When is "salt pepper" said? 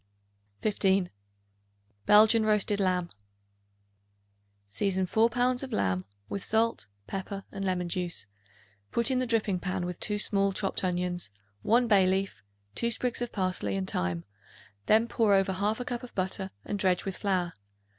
6.43-7.43